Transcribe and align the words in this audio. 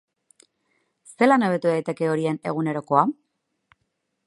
Zelan 1.11 1.45
hobetu 1.49 1.71
daiteke 1.73 2.09
horien 2.15 2.41
egunerakoa? 2.53 3.07